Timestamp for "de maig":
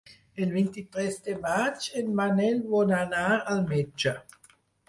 1.27-1.85